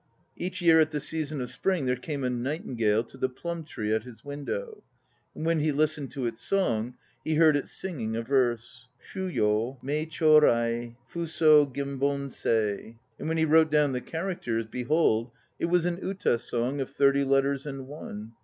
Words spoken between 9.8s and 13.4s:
mei cho rai Fu so gem bon set." And when